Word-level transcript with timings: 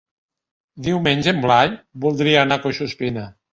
Diumenge 0.87 1.35
en 1.35 1.43
Blai 1.45 1.75
voldria 2.07 2.43
anar 2.47 2.61
a 2.61 2.67
Collsuspina. 2.67 3.31